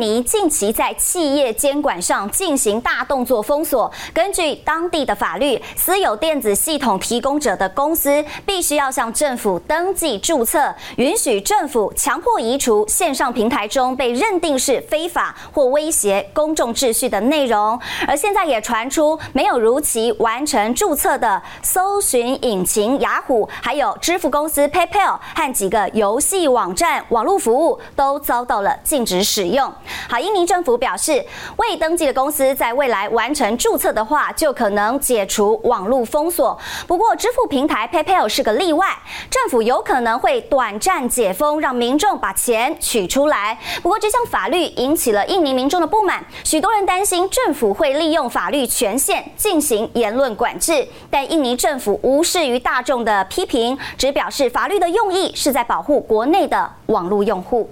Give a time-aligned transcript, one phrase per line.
[0.00, 3.92] 印尼近期在企业监管上进行大动作封锁。
[4.14, 17.78] 根据当地的法律，私有电子系统提供者的公司必须要向政府登记注册，允许政府强迫移除线上平台中被认定是非法或威胁公众秩序的内容。
[18.08, 29.70] 而现在也传出没有如期完成注册的搜寻引擎雅虎，还有支付公司 PayPal 和几个游戏网站网络服务都遭到了禁止使用。
[30.08, 31.24] 好，印尼政府表示，
[31.56, 36.58] 未登记的公司在未来完成注册的话，就可能解除网络封锁。
[36.86, 38.86] 不过，支付平台 PayPal 是个例外，
[39.30, 43.58] 政府有可能会短暂解封，让民众把钱取出来。
[43.82, 50.86] 不过，这项法律引起了印尼民众的不满，许多人担心政府会利用法律权限进行言论管制。
[51.10, 57.68] 但印尼政府无视于大众的批评，只表示法律的用意是在保护国内的网络用户。